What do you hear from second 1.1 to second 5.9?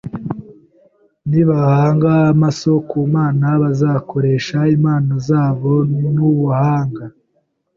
Nibahanga amaso ku Mana, bagakoresha impano zabo